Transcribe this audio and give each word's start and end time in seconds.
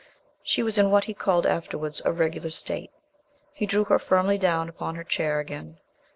She 0.41 0.63
was 0.63 0.79
in 0.79 0.89
what 0.89 1.03
he 1.03 1.13
called 1.13 1.45
afterwards 1.45 2.01
"a 2.03 2.11
regular 2.11 2.49
state." 2.49 2.89
He 3.53 3.67
drew 3.67 3.83
her 3.83 3.99
firmly 3.99 4.39
down 4.39 4.67
upon 4.67 4.95
her 4.95 5.03
chair 5.03 5.39
again. 5.39 5.77